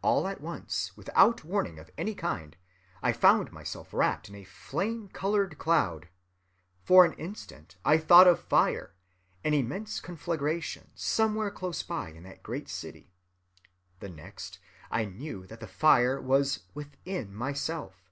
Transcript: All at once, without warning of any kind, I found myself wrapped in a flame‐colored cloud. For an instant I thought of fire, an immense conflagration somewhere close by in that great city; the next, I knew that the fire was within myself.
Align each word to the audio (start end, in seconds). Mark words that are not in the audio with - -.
All 0.00 0.28
at 0.28 0.40
once, 0.40 0.96
without 0.96 1.42
warning 1.42 1.80
of 1.80 1.90
any 1.98 2.14
kind, 2.14 2.56
I 3.02 3.12
found 3.12 3.50
myself 3.50 3.92
wrapped 3.92 4.28
in 4.28 4.36
a 4.36 4.44
flame‐colored 4.44 5.58
cloud. 5.58 6.08
For 6.84 7.04
an 7.04 7.14
instant 7.14 7.76
I 7.84 7.98
thought 7.98 8.28
of 8.28 8.38
fire, 8.38 8.94
an 9.42 9.54
immense 9.54 9.98
conflagration 9.98 10.92
somewhere 10.94 11.50
close 11.50 11.82
by 11.82 12.10
in 12.12 12.22
that 12.22 12.44
great 12.44 12.68
city; 12.68 13.10
the 13.98 14.08
next, 14.08 14.60
I 14.88 15.04
knew 15.04 15.44
that 15.48 15.58
the 15.58 15.66
fire 15.66 16.20
was 16.20 16.60
within 16.74 17.34
myself. 17.34 18.08